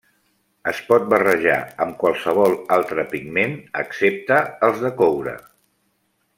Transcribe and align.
Es 0.69 0.77
pot 0.87 1.03
barrejar 1.13 1.57
amb 1.85 1.97
qualsevol 2.05 2.57
altre 2.79 3.05
pigment, 3.13 3.55
excepte 3.85 4.43
els 4.69 4.85
de 4.87 4.95
coure. 5.03 5.39